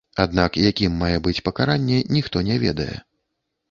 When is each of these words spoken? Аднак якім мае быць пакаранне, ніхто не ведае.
Аднак 0.23 0.57
якім 0.69 0.95
мае 1.03 1.11
быць 1.29 1.43
пакаранне, 1.51 2.03
ніхто 2.19 2.47
не 2.53 2.63
ведае. 2.69 2.93